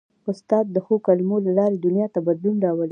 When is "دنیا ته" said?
1.85-2.19